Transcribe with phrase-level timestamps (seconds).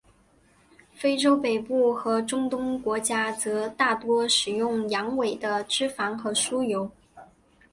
[0.95, 6.89] 非洲北部和中东国家则大多使用羊尾的脂肪和酥油。